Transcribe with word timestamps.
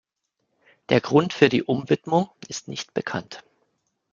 Der 0.89 0.99
Grund 0.99 1.31
für 1.31 1.47
die 1.47 1.61
Umwidmung 1.61 2.31
ist 2.47 2.67
nicht 2.67 2.95
bekannt. 2.95 3.43